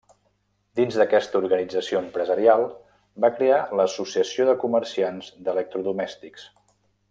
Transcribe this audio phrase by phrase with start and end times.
[0.77, 2.65] Dins d'aquesta organització empresarial
[3.27, 6.53] va crear l'Associació de Comerciants d'Electrodomèstics.